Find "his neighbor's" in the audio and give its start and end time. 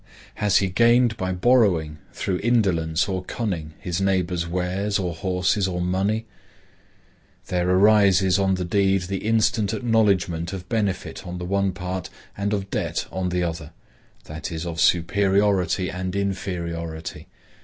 3.79-4.47